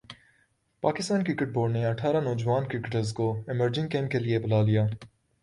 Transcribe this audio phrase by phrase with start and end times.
[0.83, 4.85] Pakistan cricket board نے اٹھارہ نوجوان کرکٹرز کو ایمرجنگ کیمپ کیلئے بلا لیا